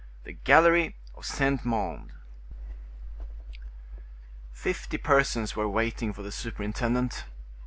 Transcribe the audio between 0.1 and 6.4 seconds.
The Gallery of Saint Mande. Fifty persons were waiting for the